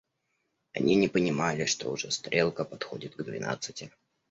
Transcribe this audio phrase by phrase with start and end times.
[0.73, 3.91] Они не понимали, что уже стрелка подходит к двенадцати.